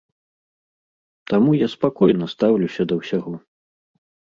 Таму 1.33 1.51
я 1.59 1.67
спакойна 1.75 2.25
стаўлюся 2.35 2.81
да 2.93 3.03
ўсяго. 3.05 3.33